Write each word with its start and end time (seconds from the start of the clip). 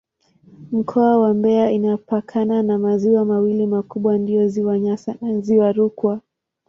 Mkoa 0.71 1.17
wa 1.19 1.33
Mbeya 1.33 1.71
inapakana 1.71 2.63
na 2.63 2.77
maziwa 2.77 3.25
mawili 3.25 3.67
makubwa 3.67 4.17
ndiyo 4.17 4.47
Ziwa 4.47 4.79
Nyasa 4.79 5.15
na 5.21 5.39
Ziwa 5.41 5.71
Rukwa. 5.71 6.21